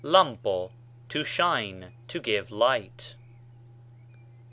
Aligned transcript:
λάμπω, 0.03 0.71
to 1.09 1.23
shine, 1.23 1.91
to 2.07 2.19
give 2.19 2.49
light. 2.49 3.13